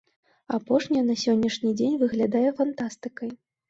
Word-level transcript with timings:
Апошняе 0.57 1.03
на 1.11 1.15
сённяшні 1.25 1.77
дзень 1.79 2.01
выглядае 2.03 2.47
фантастыкай. 2.61 3.29